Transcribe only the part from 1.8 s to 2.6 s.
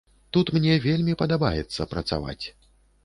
працаваць.